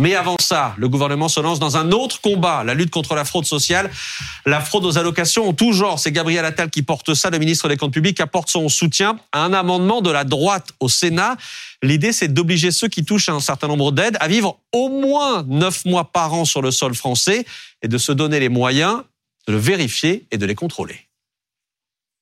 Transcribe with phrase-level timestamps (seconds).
[0.00, 3.26] Mais avant ça, le gouvernement se lance dans un autre combat, la lutte contre la
[3.26, 3.90] fraude sociale.
[4.46, 5.98] La fraude aux allocations en tout genre.
[5.98, 7.28] C'est Gabriel Attal qui porte ça.
[7.28, 10.88] Le ministre des Comptes publics apporte son soutien à un amendement de la droite au
[10.88, 11.36] Sénat.
[11.82, 15.84] L'idée, c'est d'obliger ceux qui touchent un certain nombre d'aides à vivre au moins neuf
[15.84, 17.44] mois par an sur le sol français
[17.82, 19.02] et de se donner les moyens
[19.46, 21.08] de le vérifier et de les contrôler.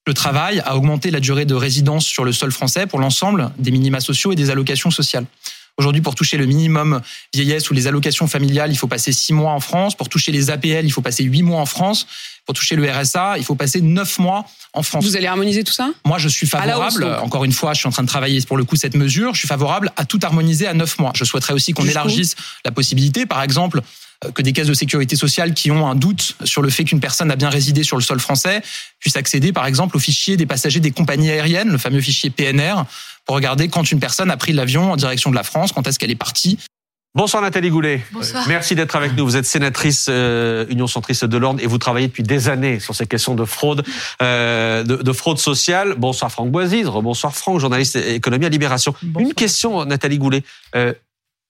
[0.04, 3.70] Le travail a augmenté la durée de résidence sur le sol français pour l'ensemble des
[3.70, 5.26] minima sociaux et des allocations sociales.
[5.79, 7.00] Aujourd'hui, pour toucher le minimum
[7.32, 9.94] vieillesse ou les allocations familiales, il faut passer six mois en France.
[9.94, 12.07] Pour toucher les APL, il faut passer huit mois en France.
[12.44, 15.04] Pour toucher le RSA, il faut passer neuf mois en France.
[15.04, 15.90] Vous allez harmoniser tout ça?
[16.04, 17.04] Moi, je suis favorable.
[17.22, 19.34] Encore une fois, je suis en train de travailler pour le coup cette mesure.
[19.34, 21.12] Je suis favorable à tout harmoniser à neuf mois.
[21.14, 22.34] Je souhaiterais aussi qu'on élargisse
[22.64, 23.81] la possibilité, par exemple,
[24.35, 27.31] que des caisses de sécurité sociale qui ont un doute sur le fait qu'une personne
[27.31, 28.63] a bien résidé sur le sol français
[28.99, 32.84] puissent accéder, par exemple, au fichier des passagers des compagnies aériennes, le fameux fichier PNR,
[33.25, 35.98] pour regarder quand une personne a pris l'avion en direction de la France, quand est-ce
[35.98, 36.59] qu'elle est partie.
[37.14, 38.03] Bonsoir Nathalie Goulet.
[38.12, 38.47] Bonsoir.
[38.48, 39.25] Merci d'être avec nous.
[39.25, 42.95] Vous êtes sénatrice euh, Union centriste de l'Orne et vous travaillez depuis des années sur
[42.95, 43.83] ces questions de fraude,
[44.23, 45.95] euh, de, de, fraude sociale.
[45.97, 46.87] Bonsoir Franck Boisise.
[46.87, 48.95] Bonsoir Franck, journaliste économie à Libération.
[49.19, 50.42] Une question Nathalie Goulet.
[50.77, 50.92] Euh,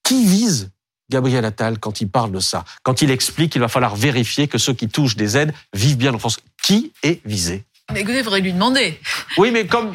[0.05, 0.71] qui vise
[1.11, 4.59] Gabriel Attal quand il parle de ça, quand il explique qu'il va falloir vérifier que
[4.59, 6.39] ceux qui touchent des aides vivent bien en France.
[6.63, 7.65] Qui est visé?
[7.93, 9.01] Mais écoutez, il faudrait lui demander?
[9.39, 9.95] Oui, mais comme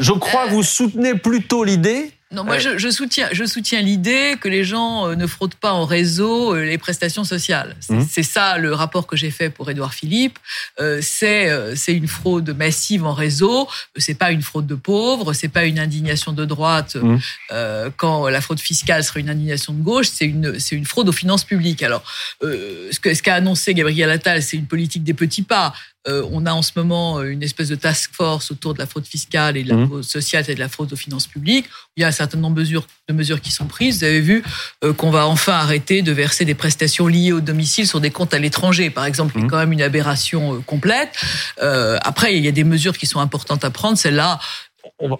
[0.00, 4.36] je crois que vous soutenez plutôt l'idée non, moi je, je, soutiens, je soutiens l'idée
[4.38, 7.74] que les gens euh, ne fraudent pas en réseau euh, les prestations sociales.
[7.88, 8.02] Mmh.
[8.10, 10.38] C'est ça le rapport que j'ai fait pour Édouard Philippe.
[10.78, 13.66] Euh, c'est c'est une fraude massive en réseau.
[13.96, 15.32] C'est pas une fraude de pauvres.
[15.32, 17.16] C'est pas une indignation de droite mmh.
[17.52, 20.08] euh, quand la fraude fiscale serait une indignation de gauche.
[20.12, 21.82] C'est une c'est une fraude aux finances publiques.
[21.82, 22.02] Alors
[22.42, 25.72] euh, ce qu'a ce qu'a annoncé Gabriel Attal, c'est une politique des petits pas.
[26.06, 29.06] Euh, on a en ce moment une espèce de task force autour de la fraude
[29.06, 29.86] fiscale et de la mmh.
[29.86, 31.66] fraude sociale et de la fraude aux finances publiques.
[31.96, 33.98] Il y a un certain nombre de mesures, de mesures qui sont prises.
[33.98, 34.44] Vous avez vu
[34.84, 38.34] euh, qu'on va enfin arrêter de verser des prestations liées au domicile sur des comptes
[38.34, 39.48] à l'étranger, par exemple, qui est mmh.
[39.48, 41.10] quand même une aberration euh, complète.
[41.62, 43.98] Euh, après, il y a des mesures qui sont importantes à prendre.
[43.98, 44.38] Celle-là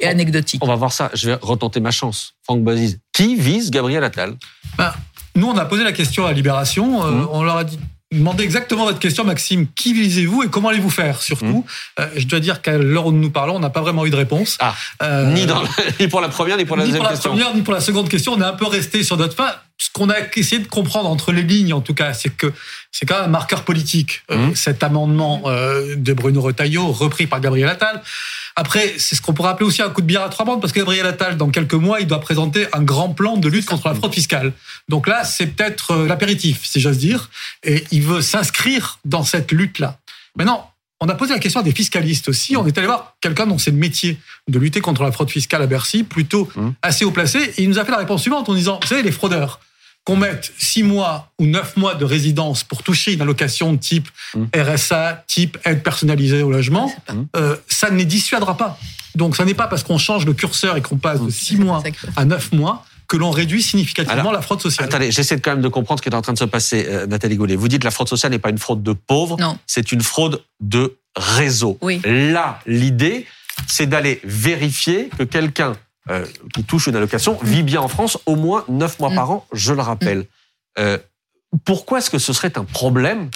[0.00, 0.62] est anecdotique.
[0.64, 1.10] On va voir ça.
[1.14, 2.34] Je vais retenter ma chance.
[2.44, 2.98] Franck Bazise.
[3.12, 4.36] Qui vise Gabriel Attal?
[4.76, 4.92] Ben,
[5.34, 7.04] Nous, on a posé la question à Libération.
[7.04, 7.28] Euh, mmh.
[7.32, 7.78] On leur a dit
[8.12, 9.66] demandez exactement votre question, Maxime.
[9.74, 11.64] Qui visez-vous et comment allez-vous faire Surtout,
[11.98, 12.00] mmh.
[12.00, 14.16] euh, je dois dire qu'à l'heure où nous parlons, on n'a pas vraiment eu de
[14.16, 14.56] réponse.
[14.60, 15.62] Ah, euh, ni, dans,
[16.00, 17.30] ni, pour la première, ni pour la ni deuxième pour la question.
[17.30, 18.32] Première, ni pour la seconde question.
[18.32, 19.52] On est un peu resté sur notre fin.
[19.80, 22.52] Ce qu'on a essayé de comprendre entre les lignes, en tout cas, c'est que
[22.90, 24.34] c'est quand même un marqueur politique, mmh.
[24.34, 28.02] euh, cet amendement euh, de Bruno Retailleau, repris par Gabriel Attal.
[28.56, 30.72] Après, c'est ce qu'on pourrait appeler aussi un coup de bière à trois bandes, parce
[30.72, 33.86] que Gabriel Attal, dans quelques mois, il doit présenter un grand plan de lutte contre
[33.86, 34.52] la fraude fiscale.
[34.88, 37.30] Donc là, c'est peut-être euh, l'apéritif, si j'ose dire,
[37.62, 40.00] et il veut s'inscrire dans cette lutte-là.
[40.34, 42.56] Maintenant, on a posé la question à des fiscalistes aussi.
[42.56, 44.18] On est allé voir quelqu'un dont c'est le métier
[44.48, 46.70] de lutter contre la fraude fiscale à Bercy, plutôt mmh.
[46.82, 49.02] assez haut placé, et il nous a fait la réponse suivante en disant, vous savez,
[49.02, 49.60] les fraudeurs,
[50.08, 54.08] qu'on mette six mois ou neuf mois de résidence pour toucher une allocation de type
[54.34, 54.44] mmh.
[54.56, 56.90] RSA, type aide personnalisée au logement,
[57.36, 58.78] euh, ça ne les dissuadera pas.
[59.16, 61.82] Donc, ça n'est pas parce qu'on change le curseur et qu'on passe de six mois
[62.16, 64.88] à neuf mois que l'on réduit significativement Alors, la fraude sociale.
[64.88, 67.06] Attendez, j'essaie quand même de comprendre ce qui est en train de se passer, euh,
[67.06, 67.56] Nathalie Goulet.
[67.56, 69.36] Vous dites que la fraude sociale n'est pas une fraude de pauvres,
[69.66, 71.76] c'est une fraude de réseau.
[71.82, 72.00] Oui.
[72.06, 73.26] Là, l'idée,
[73.66, 75.74] c'est d'aller vérifier que quelqu'un
[76.10, 76.24] euh,
[76.54, 79.14] qui touche une allocation vit bien en France au moins 9 mois mmh.
[79.14, 80.26] par an, je le rappelle.
[80.78, 80.98] Euh,
[81.64, 83.30] pourquoi est-ce que ce serait un problème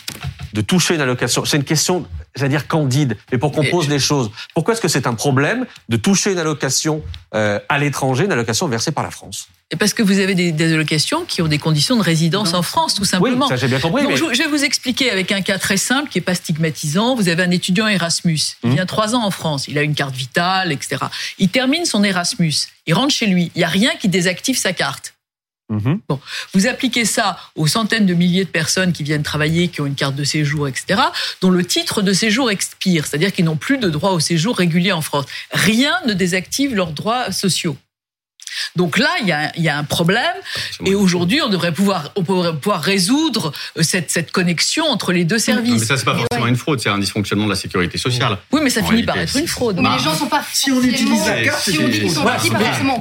[0.53, 1.45] de toucher une allocation?
[1.45, 4.31] C'est une question, j'allais dire candide, mais pour qu'on pose les choses.
[4.55, 7.03] Pourquoi est-ce que c'est un problème de toucher une allocation
[7.35, 9.49] euh, à l'étranger, une allocation versée par la France?
[9.71, 12.59] Et parce que vous avez des, des, allocations qui ont des conditions de résidence non.
[12.59, 13.47] en France, tout simplement.
[13.47, 14.03] Oui, ça j'ai bien compris.
[14.03, 14.17] Donc, mais...
[14.19, 17.15] je, je vais vous expliquer avec un cas très simple qui est pas stigmatisant.
[17.15, 18.39] Vous avez un étudiant Erasmus.
[18.63, 18.75] Il mmh.
[18.75, 19.69] vient trois ans en France.
[19.69, 21.05] Il a une carte vitale, etc.
[21.39, 22.53] Il termine son Erasmus.
[22.87, 23.51] Il rentre chez lui.
[23.55, 25.12] Il n'y a rien qui désactive sa carte.
[25.73, 26.01] Mmh.
[26.07, 26.21] Bon,
[26.53, 29.95] vous appliquez ça aux centaines de milliers de personnes qui viennent travailler, qui ont une
[29.95, 31.01] carte de séjour, etc.,
[31.41, 34.93] dont le titre de séjour expire, c'est-à-dire qu'ils n'ont plus de droit au séjour régulier
[34.93, 35.25] en France.
[35.51, 37.77] Rien ne désactive leurs droits sociaux.
[38.77, 40.23] Donc là, il y a, y a, un problème.
[40.85, 45.25] Et aujourd'hui, on devrait pouvoir, on pourrait pouvoir résoudre euh, cette, cette connexion entre les
[45.25, 45.73] deux services.
[45.73, 46.51] Non, mais ça, c'est pas forcément ouais.
[46.51, 48.39] une fraude, c'est un dysfonctionnement de la sécurité sociale.
[48.51, 49.81] Oui, mais ça finit par être une fraude.
[49.81, 50.43] Mais les gens sont pas.
[50.53, 51.79] Si on utilise la carte, si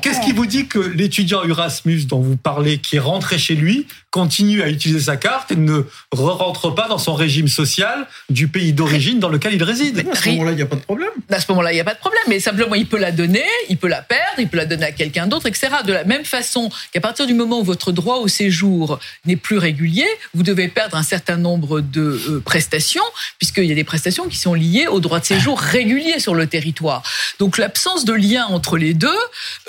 [0.02, 3.88] Qu'est-ce qui vous dit que l'étudiant Erasmus dont vous parlez, qui est rentré chez lui,
[4.12, 8.74] continue à utiliser sa carte et ne re-rentre pas dans son régime social du pays
[8.74, 10.06] d'origine dans lequel il réside.
[10.12, 11.12] À ce moment-là, il n'y a pas de problème.
[11.30, 12.24] À ce moment-là, il n'y a pas de problème.
[12.28, 14.92] Mais simplement, il peut la donner, il peut la perdre, il peut la donner à
[14.92, 15.70] quelqu'un d'autre, etc.
[15.86, 19.58] De la même façon qu'à partir du moment où votre droit au séjour n'est plus
[19.58, 23.02] régulier, vous devez perdre un certain nombre de euh, prestations,
[23.40, 26.48] puisqu'il y a des prestations qui sont liées au droit de séjour régulier sur le
[26.48, 27.02] territoire.
[27.40, 29.08] Donc l'absence de lien entre les deux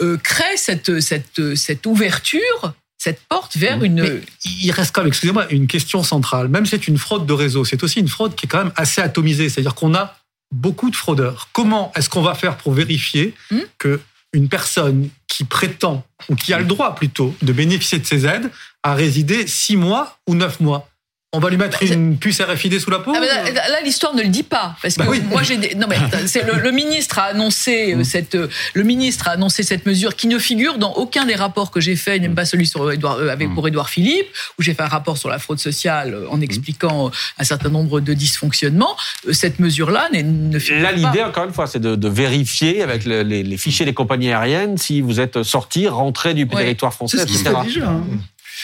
[0.00, 4.00] euh, crée cette, cette, cette ouverture cette porte vers une.
[4.00, 6.46] Mais il reste quand même, excusez-moi, une question centrale.
[6.46, 8.72] Même si c'est une fraude de réseau, c'est aussi une fraude qui est quand même
[8.76, 9.48] assez atomisée.
[9.48, 10.14] C'est-à-dire qu'on a
[10.52, 11.48] beaucoup de fraudeurs.
[11.52, 13.60] Comment est-ce qu'on va faire pour vérifier Hmm.
[13.78, 14.00] que
[14.32, 18.50] une personne qui prétend ou qui a le droit plutôt de bénéficier de ces aides
[18.84, 20.88] a résidé six mois ou neuf mois?
[21.34, 23.80] On va lui mettre Bah, une puce RFID sous la peau Ah, mais là, là,
[23.82, 25.22] l'histoire ne le dit pas parce que Bah oui.
[25.30, 25.74] moi j'ai des...
[25.76, 25.96] non mais
[26.26, 30.14] c'est le, le ministre a annoncé euh, cette euh, le ministre a annoncé cette mesure
[30.14, 33.16] qui ne figure dans aucun des rapports que j'ai fait, même pas celui sur Édouard
[33.16, 34.26] euh, avec pour Édouard Philippe
[34.58, 38.00] où j'ai fait un rapport sur la fraude sociale en expliquant euh, un certain nombre
[38.00, 38.94] de dysfonctionnements.
[39.30, 40.96] Cette mesure là ne figure Là, pas.
[40.96, 44.28] l'idée, encore une fois, c'est de, de vérifier avec le- les, les fichiers des compagnies
[44.30, 46.56] aériennes si vous êtes sorti, rentré du Ouais.
[46.64, 47.56] territoire C'est français, ce qui se etc.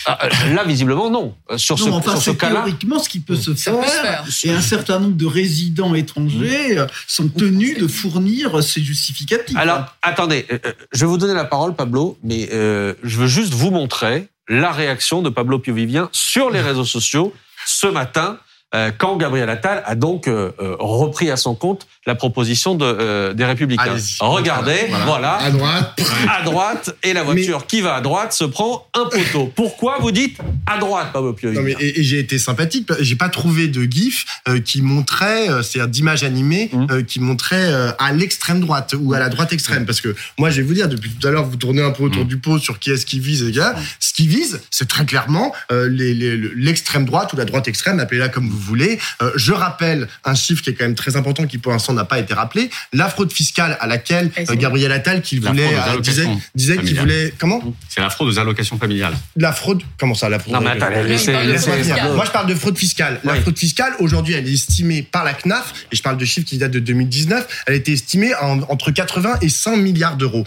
[0.06, 1.34] Ah, euh, Là, visiblement, non.
[1.50, 3.72] Euh, Sur ce, Non, enfin, sur ce c'est cas-là, théoriquement ce qui peut se Ça
[3.72, 3.80] faire.
[3.80, 4.24] peut se faire.
[4.44, 9.56] Et un certain nombre de résidents étrangers euh, sont tenus de fournir ces justificatifs.
[9.56, 10.46] Alors, attendez,
[10.92, 14.72] je vais vous donner la parole, Pablo, mais euh, je veux juste vous montrer la
[14.72, 17.34] réaction de Pablo Piovivien sur les réseaux sociaux
[17.66, 18.38] ce matin,
[18.74, 23.34] euh, quand Gabriel Attal a donc euh, repris à son compte la proposition de, euh,
[23.34, 23.94] des Républicains.
[24.20, 25.04] Regardez, Voilà.
[25.04, 26.00] voilà, À droite.
[26.38, 29.52] à droite, et la voiture qui va à droite se prend un poteau.
[29.54, 32.88] Pourquoi vous dites à droite, Pablo Non, mais, et, et j'ai été sympathique.
[33.00, 36.86] J'ai pas trouvé de gif euh, qui montrait, euh, c'est-à-dire d'image animée, Mhm.
[36.90, 39.84] euh, qui montrait euh, à l'extrême droite ou à la droite extrême.
[39.84, 42.04] Parce que moi, je vais vous dire, depuis tout à l'heure, vous tournez un peu
[42.04, 42.28] autour Mhm.
[42.28, 43.74] du pot sur qui est-ce qui vise, les gars.
[44.00, 47.68] Ce qui vise, c'est très clairement euh, les- les- le- l'extrême droite ou la droite
[47.68, 48.98] extrême, appelez-la comme vous voulez.
[49.20, 52.04] Euh, je rappelle un chiffre qui est quand même très important, qui pour l'instant n'a
[52.04, 52.70] pas été rappelé.
[52.92, 56.98] La fraude fiscale à laquelle euh, Gabriel Attal, qu'il La voulait, euh, disait, disait qu'il
[56.98, 57.62] voulait, comment?
[57.88, 59.14] C'est la fraude aux allocations familiales.
[59.36, 60.54] La fraude, comment ça, la fraude?
[60.54, 63.20] Non, mais attendez, il laissez, moi, je parle de fraude fiscale.
[63.24, 63.40] La Oui.
[63.40, 66.58] fraude fiscale, aujourd'hui, elle est estimée par la CNAF, et je parle de chiffres qui
[66.58, 70.44] datent de 2019, elle a été estimée en- entre 80 et 100 milliards d'euros.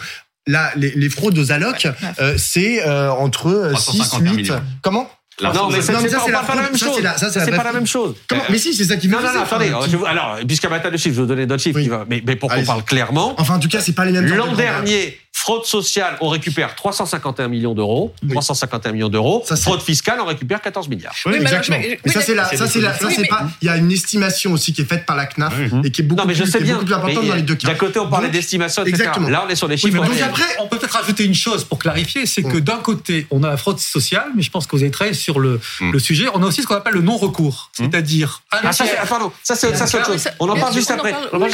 [0.47, 2.07] Là, les, les fraudes aux allocs, Ouais.
[2.19, 4.38] euh, c'est euh, entre euh, 6, 351 8...
[4.38, 4.62] millions.
[4.81, 5.09] Comment?
[5.41, 7.01] La Non, mais ça, mais c'est pas, la pas même chose.
[7.17, 8.15] c'est pas la même chose.
[8.27, 9.73] Comment Euh, Mais si, c'est ça qui veut Non, non, non, attendez,
[10.07, 12.63] alors, puisqu'à bataille de chiffres, je vais vous donner d'autres chiffres, mais, mais pour qu'on
[12.63, 14.27] parle clairement, Enfin, en tout cas, c'est pas les mêmes...
[14.27, 18.13] L'an dernier, fraude sociale, on récupère 351 millions d'euros.
[18.23, 18.29] Oui.
[18.31, 19.43] 351 millions d'euros.
[19.61, 21.15] Fraude fiscale, on récupère 14 milliards.
[21.25, 21.77] Oui, exactement.
[21.79, 22.57] mais ça, c'est d'accord.
[22.57, 22.91] ça, c'est ça,
[23.27, 23.47] pas.
[23.61, 25.81] Il y a une estimation aussi qui est faite par la CNAF Oui.
[25.85, 26.73] et qui est beaucoup Non, mais je plus, sais qui est bien.
[26.75, 27.67] beaucoup plus importante mais dans les deux cas.
[27.69, 28.95] D'un côté, on parlait d'estimation, etc.
[29.01, 29.29] exactement.
[29.29, 30.01] Là, on est sur les Oui, chiffres.
[30.03, 33.25] mais donc après, on peut peut-être rajouter une chose pour clarifier, c'est que d'un côté,
[33.31, 35.91] on a la fraude sociale, mais je pense que vous avez travaillé sur le, Mm.
[35.91, 36.25] le sujet.
[36.33, 39.55] On a aussi ce qu'on appelle le non-recours, c'est-à-dire un Ah, ça, ah, pardon, ça,
[39.55, 40.27] c'est, autre chose.
[40.39, 41.13] On en parle juste après.
[41.33, 41.49] Moi,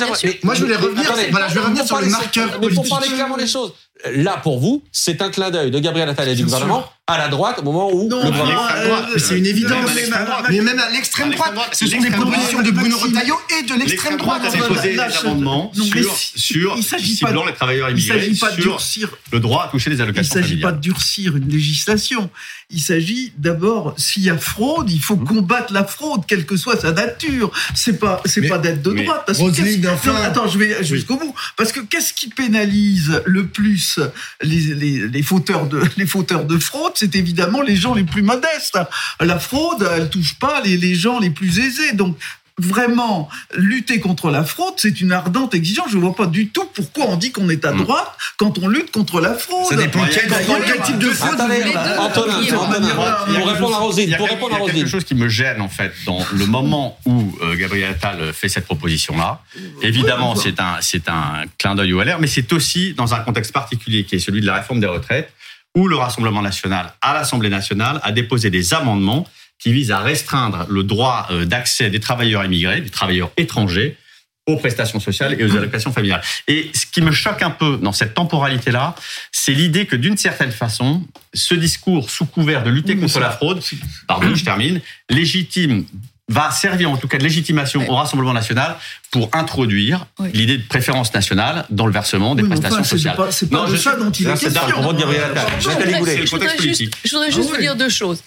[0.56, 1.06] je voulais revenir-
[1.86, 2.90] sur le marqueur mais Pour politique.
[2.90, 3.74] parler clairement les choses.
[4.06, 7.30] Là, pour vous, c'est un clin d'œil de Gabriel Attal et du gouvernement à la
[7.30, 8.31] droite au moment où Non, le
[9.13, 9.77] mais c'est une évidence.
[9.88, 10.44] mais l'extrême ma- droite.
[10.44, 12.98] ma- Mais même à l'extrême droite, droite, ce sont des propositions de Bruno.
[12.98, 14.42] Retailleau et de l'extrême droite.
[14.45, 14.57] a des
[14.95, 16.01] je- amendements Non, mais
[16.36, 19.09] sur, il s'agit pas ciblant les travailleurs Il ne immigrés, s'agit pas de sur durcir
[19.31, 22.30] le droit à toucher les Il ne allocations s'agit pas de durcir une législation.
[22.69, 25.24] Il s'agit d'abord, s'il y a fraude, il faut Mmh.
[25.24, 27.51] combattre la fraude, quelle que soit sa nature.
[27.74, 29.24] C'est pas, c'est pas d'être de droite.
[29.25, 31.33] Parce que enfin- attends, je vais jusqu'au bout.
[31.56, 34.00] Parce que qu'est-ce qui pénalise le plus
[34.42, 36.92] les, les, les fauteurs de, les fauteurs de fraude?
[36.98, 38.80] C'est évidemment les gens les plus modestes.
[39.20, 41.94] La fraude, elle touche pas les, les gens les plus aisés.
[41.94, 42.18] Donc,
[42.60, 45.92] vraiment lutter contre la fraude, c'est une ardente exigence.
[45.92, 47.84] Je vois pas du tout pourquoi on dit qu'on est à Mm.
[47.84, 49.68] droite quand on lutte contre la fraude.
[49.70, 51.40] Ça dépend quel, type de fraude.
[52.00, 54.88] Antonin, pour répondre à Rosine, pour répondre à il y a quelque Rosine.
[54.88, 58.66] chose qui me gêne en fait dans le moment où euh, Gabriel Attal fait cette
[58.66, 59.42] proposition-là.
[59.83, 63.52] Évidemment, c'est un c'est un clin d'œil au LR, mais c'est aussi dans un contexte
[63.54, 65.31] particulier qui est celui de la réforme des retraites,
[65.76, 69.28] où le Rassemblement national à l'Assemblée nationale a déposé des amendements
[69.59, 73.97] qui visent à restreindre le droit euh, d'accès des travailleurs immigrés, des travailleurs étrangers
[74.45, 76.21] aux prestations sociales et aux allocations familiales.
[76.47, 78.95] Et ce qui me choque un peu dans cette temporalité-là,
[79.31, 83.14] c'est l'idée que d'une certaine façon, ce discours sous couvert de lutter Oui, mais contre
[83.16, 83.62] ça- la fraude,
[84.07, 85.83] pardon, je termine, légitime
[86.30, 88.76] va servir en tout cas de légitimation au Rassemblement national
[89.11, 90.30] pour introduire Oui.
[90.33, 93.16] l'idée de préférence nationale dans le versement des Oui, prestations enfin, sociales.
[93.16, 94.49] pas, c'est pas Non, de je ça dont il est question.
[94.49, 94.73] Attal.
[95.59, 97.61] Je voudrais- je juste, je voudrais juste Ah vous oui.
[97.61, 98.21] dire deux choses.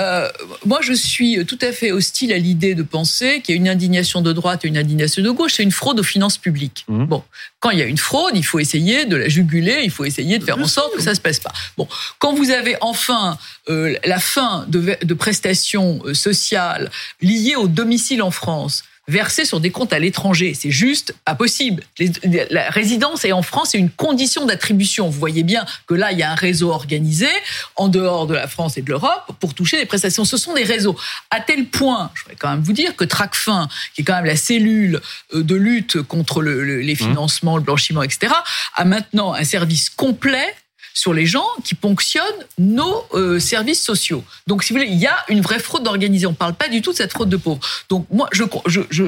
[0.00, 0.28] Euh,
[0.66, 3.68] moi, je suis tout à fait hostile à l'idée de penser qu'il y a une
[3.68, 5.52] indignation de droite et une indignation de gauche.
[5.54, 6.84] C'est une fraude aux finances publiques.
[6.88, 7.06] Mhm.
[7.06, 7.22] Bon,
[7.60, 10.38] quand il y a une fraude, il faut essayer de la juguler, il faut essayer
[10.40, 11.52] de faire en sorte que ça se passe pas.
[11.76, 11.86] Bon,
[12.18, 13.38] quand vous avez enfin
[13.70, 16.90] euh, la fin de, de prestations euh, sociales
[17.22, 20.54] liées au domicile en France, versées sur des comptes à l'étranger.
[20.54, 21.82] C'est juste pas possible.
[21.98, 25.08] Les- la résidence est en France, c'est une condition d'attribution.
[25.10, 27.28] Vous voyez bien que là, il y a un réseau organisé
[27.76, 30.24] en dehors de la France et de l'Europe pour toucher les prestations.
[30.24, 30.96] Ce sont des réseaux.
[31.30, 34.24] À tel point, je voudrais quand même vous dire que Tracfin, qui est quand même
[34.24, 35.00] la cellule
[35.34, 38.32] euh, de lutte contre le- le- les financements, le blanchiment, etc.,
[38.74, 40.54] a maintenant un service complet
[40.94, 42.24] sur les gens qui ponctionnent
[42.58, 44.24] nos euh, services sociaux.
[44.46, 46.26] Donc, si vous voulez, il y a une vraie fraude organisée.
[46.26, 47.60] On ne parle pas du tout de cette fraude de pauvres.
[47.88, 49.04] Donc, moi, je, je, je,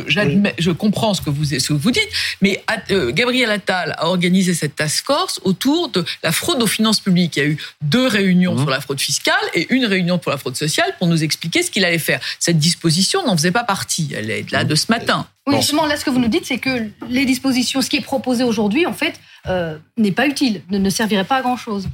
[0.59, 2.09] je comprends ce que, vous, ce que vous dites,
[2.43, 7.01] mais euh, Gabriel Attal a organisé cette task force autour de la fraude aux finances
[7.01, 7.37] publiques.
[7.37, 8.61] Il y a eu deux réunions mmh.
[8.61, 11.71] sur la fraude fiscale et une réunion pour la fraude sociale pour nous expliquer ce
[11.71, 12.21] qu'il allait faire.
[12.41, 14.11] Cette disposition n'en faisait pas partie.
[14.15, 15.27] Elle est là de ce matin.
[15.47, 18.05] Oui, justement, là, ce que vous nous dites, c'est que les dispositions, ce qui est
[18.05, 21.89] proposé aujourd'hui, en fait, euh, n'est pas utile, ne, ne servirait pas à grand-chose.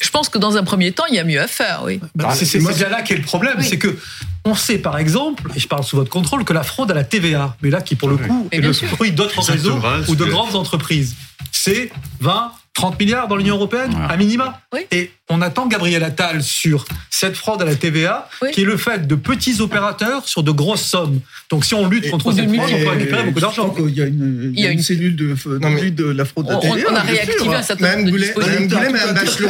[0.00, 1.98] Je pense que dans un premier temps, il y a mieux à faire, oui.
[2.14, 3.98] Bah, c'est bien là qu'est le problème, c'est que
[4.44, 7.04] on sait par exemple, et je parle sous votre contrôle, que la fraude à la
[7.04, 10.54] TVA, mais là qui pour le coup est le fruit d'autres réseaux ou de grandes
[10.56, 11.16] entreprises,
[11.52, 14.60] c'est 20, 30 milliards dans l'Union européenne, à minima.
[14.92, 19.08] Et on attend Gabriel Attal sur cette fraude à la TVA, qui est le fait
[19.08, 21.20] de petits opérateurs sur de grosses sommes.
[21.50, 23.74] Donc si on lutte contre cette fraude, on peut récupérer beaucoup d'argent.
[23.78, 26.60] Il y a une, il y a une cellule de, de la fraude à la
[26.60, 26.86] TVA.
[26.88, 28.70] On, a réactivé un certain nombre de dispositifs.
[28.70, 29.48] Mme Bachelot,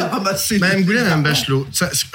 [0.58, 1.66] Mme Goulet, Mme Bachelot,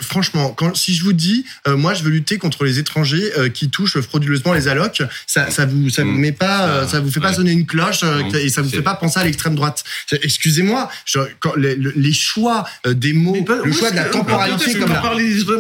[0.01, 3.49] franchement, quand, si je vous dis, euh, moi je veux lutter contre les étrangers euh,
[3.49, 6.19] qui touchent frauduleusement les allocs, ça, ça vous, ça vous mm.
[6.19, 8.01] met pas, euh, ça vous fait pas sonner une cloche
[8.33, 9.83] et ça vous fait pas penser à l'extrême droite.
[10.23, 10.89] Excusez-moi,
[11.57, 14.89] les, les, choix des mots le choix de la temporalité comme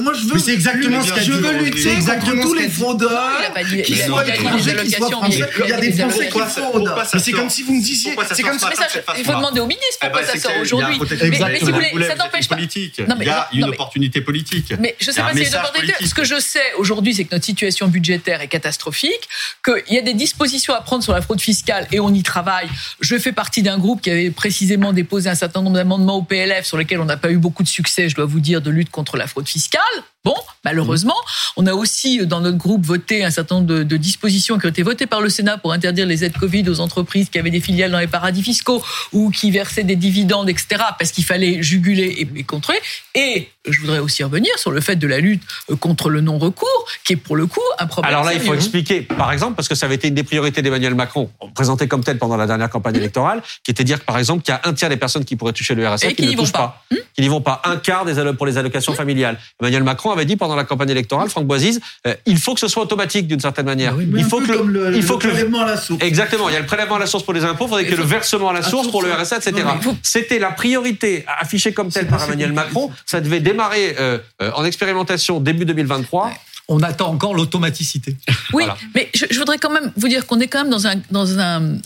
[0.01, 0.39] Moi, je veux.
[0.39, 3.41] c'est exactement ce Je veux lutter contre tous les fraudeurs,
[3.85, 5.49] qui soient étrangers, qui soient français.
[5.63, 6.95] Il y a des Français qui fraudent.
[7.17, 8.15] C'est comme si vous me disiez.
[8.33, 8.71] C'est comme ça.
[9.17, 10.99] Il faut demander au ministre pourquoi eh ben, ça sort aujourd'hui.
[10.99, 12.57] Mais si vous voulez, ça n'empêche pas.
[12.59, 14.73] Il y a une opportunité politique.
[14.79, 16.05] Mais je ne sais pas si c'est une opportunité.
[16.05, 19.29] Ce que je sais aujourd'hui, c'est que notre situation budgétaire est catastrophique,
[19.63, 22.69] qu'il y a des dispositions à prendre sur la fraude fiscale et on y travaille.
[22.99, 26.65] Je fais partie d'un groupe qui avait précisément déposé un certain nombre d'amendements au PLF
[26.65, 28.89] sur lesquels on n'a pas eu beaucoup de succès je dois vous dire, de lutte
[28.89, 29.81] contre la fraude fiscale.
[30.23, 31.15] Bon, malheureusement,
[31.57, 34.83] on a aussi dans notre groupe voté un certain nombre de, dispositions qui ont été
[34.83, 37.91] votées par le Sénat pour interdire les aides Covid aux entreprises qui avaient des filiales
[37.91, 42.43] dans les paradis fiscaux ou qui versaient des dividendes, etc., parce qu'il fallait juguler et,
[42.43, 42.75] contrer.
[43.15, 46.85] Et je voudrais aussi revenir sur le fait de la lutte euh, contre le non-recours,
[47.05, 48.13] qui est pour le coup un problème.
[48.13, 50.61] Alors là, il faut expliquer, par exemple, parce que ça avait été une des priorités
[50.61, 54.17] d'Emmanuel Macron, présenté comme tel pendant la dernière campagne électorale, qui était de dire, par
[54.17, 56.33] exemple, qu'il y a un tiers des personnes qui pourraient toucher le RSA qui, ne
[56.33, 56.83] touchent pas,
[57.15, 59.39] qui n'y vont pas, un quart des pour les allocations familiales.
[59.61, 62.67] Emmanuel Macron avait dit pendant la campagne électorale, Franck Boisise, euh, il faut que ce
[62.67, 63.95] soit automatique d'une certaine manière.
[63.97, 66.01] Ah il faut que le, il faut que prélèvement à la source.
[66.01, 67.95] Exactement, il y a le prélèvement à la source pour les impôts, il faudrait que
[67.95, 69.67] le versement à la source pour le RSA, etc.
[70.01, 72.91] C'était la priorité affichée comme telle par Emmanuel Macron.
[73.05, 76.31] Ça devait démarrer euh, euh, en expérimentation début 2023
[76.73, 78.15] on attend encore l'automaticité.
[78.53, 78.63] Oui,
[78.95, 81.77] mais je, voudrais quand même vous dire qu'on est quand même dans, un, dans un,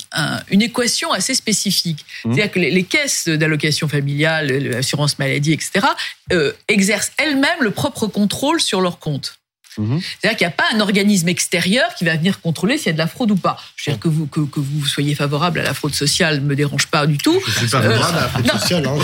[0.50, 2.06] une équation assez spécifique.
[2.24, 2.34] Mmh.
[2.34, 5.86] C'est-à-dire que les, caisses d'allocation familiale, l'assurance maladie, etc.,
[6.32, 9.37] euh, exercent elles-mêmes le propre contrôle sur leurs comptes.
[9.78, 10.02] Mhm.
[10.02, 12.94] C'est-à-dire qu'il n'y a pas un organisme extérieur qui va venir contrôler s'il y a
[12.94, 13.58] de la fraude ou pas.
[13.76, 16.46] Je veux dire que vous, que, que vous soyez favorable à la fraude sociale ne
[16.46, 17.40] me dérange pas du tout.
[17.46, 18.88] Je suis pas favorable à la fraude sociale.
[18.88, 18.98] Hein,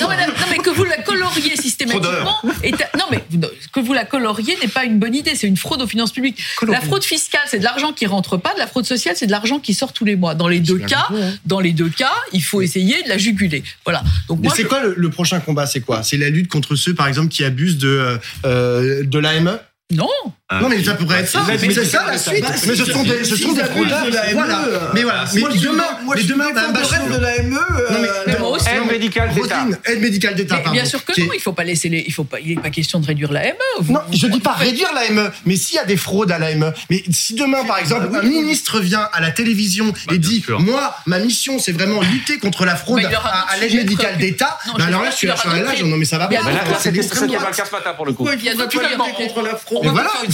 [0.00, 0.08] non,
[0.50, 2.36] mais, que vous la coloriez systématiquement.
[2.44, 3.24] non, mais
[3.72, 5.34] que vous la coloriez n'est pas une bonne idée.
[5.34, 6.38] C'est une fraude aux finances publiques.
[6.66, 8.54] La fraude fiscale, c'est de l'argent qui rentre pas.
[8.54, 10.34] De la fraude sociale, c'est de l'argent qui sort tous les mois.
[10.34, 11.32] Dans les deux cas, hein.
[11.46, 13.62] dans les deux cas, il faut essayer de la juguler.
[13.84, 14.02] Voilà.
[14.28, 15.66] Donc mais c'est quoi le, prochain combat?
[15.66, 16.02] C'est quoi?
[16.02, 19.58] C'est la lutte contre ceux, par exemple, qui abusent de euh, de l'AME?
[19.92, 20.34] Non.
[20.60, 21.44] Non, mais ça pourrait être ça.
[21.48, 22.44] Mais c'est ça la suite.
[22.66, 24.06] mais ce sont des, ce sont des fraudeurs.
[24.32, 24.60] Voilà.
[24.94, 25.24] Mais voilà.
[25.34, 27.50] Mais demain, mais demain, un de l'AME.
[27.50, 28.68] Non, mais moi aussi.
[28.68, 29.66] Aide médicale d'État.
[29.84, 30.62] Aide médicale d'État.
[30.70, 31.28] Bien sûr que non.
[31.34, 32.04] Il faut pas laisser les.
[32.06, 32.40] Il faut pas.
[32.40, 33.54] Il n'est pas question de réduire l'AME.
[33.88, 35.30] Non, je dis pas réduire l'AME.
[35.46, 38.80] Mais s'il y a des fraudes à l'AME, mais si demain, par exemple, un ministre
[38.80, 43.04] vient à la télévision et dit, moi, ma mission, c'est vraiment lutter contre la fraude
[43.04, 44.58] à l'aide médicale d'État.
[44.88, 45.36] Alors là, je suis là,
[45.84, 46.36] non, mais ça va pas.
[46.82, 48.28] C'est pas le cas ce matin pour le coup.
[48.32, 49.86] Il y a contre la fraude.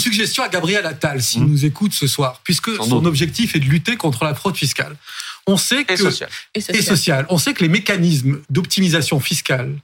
[0.09, 1.51] Suggestion à Gabriel Attal, s'il mmh.
[1.51, 4.97] nous écoute ce soir, puisque son objectif est de lutter contre la fraude fiscale.
[5.47, 5.93] On sait que,
[6.55, 7.27] et social.
[7.29, 9.75] On sait que les mécanismes d'optimisation fiscale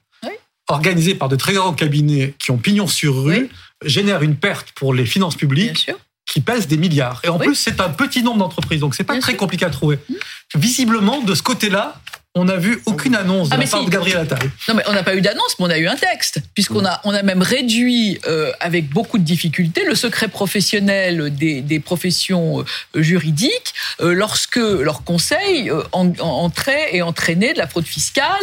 [0.69, 3.51] organisés par de très grands cabinets qui ont pignon sur rue
[3.85, 5.91] génèrent une perte pour les finances publiques
[6.25, 7.21] qui pèse des milliards.
[7.23, 9.99] Et en plus, c'est un petit nombre d'entreprises, donc c'est pas très compliqué à trouver.
[10.09, 10.15] Mmh.
[10.55, 12.01] Visiblement, de ce côté-là,
[12.37, 14.51] on n'a vu aucune annonce de ah, la part de Gabriel Attal.
[14.69, 17.01] Non, mais on n'a pas eu d'annonce, mais on a eu un texte, puisqu'on a,
[17.05, 22.61] on a même réduit, euh, avec beaucoup de difficultés, le secret professionnel des, des professions
[22.61, 28.43] euh, juridiques euh, lorsque leur conseil entrait et entraînait de la fraude fiscale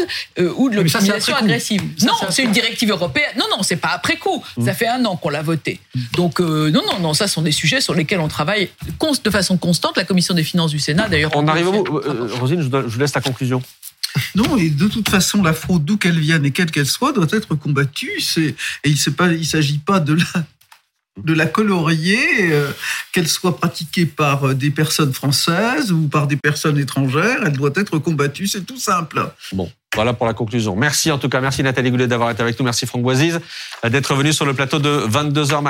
[0.55, 1.83] ou de l'optimisation agressive.
[2.03, 3.31] non, c'est une directive européenne.
[3.38, 4.41] Non, non, c'est pas après coup.
[4.55, 4.65] Mmh.
[4.65, 5.81] Ça fait un an qu'on l'a voté.
[6.13, 8.69] Donc, non, non, non, ça sont des sujets sur lesquels on travaille
[9.24, 9.98] de façon constante.
[9.98, 11.31] La commission des finances du Sénat, d'ailleurs.
[11.36, 12.01] On arrive au bout.
[12.39, 13.62] Rosine, je vous laisse la conclusion.
[14.35, 17.27] Non, et de toute façon, la fraude, d'où qu'elle vienne et quelle qu'elle soit, doit
[17.31, 18.11] être combattue.
[18.37, 20.15] Et il ne s'agit pas de
[21.33, 22.71] la, colorier, euh,
[23.13, 27.71] qu'elle soit pratiquée par euh, des personnes françaises ou par des personnes étrangères, elle doit
[27.75, 29.31] être combattue, c'est tout simple.
[29.51, 30.75] Bon, Voilà pour la conclusion.
[30.75, 33.39] Merci en tout cas, merci Nathalie Goulet d'avoir été avec nous, merci Franck Boisise
[33.89, 35.69] d'être venu sur le plateau de 22h Max.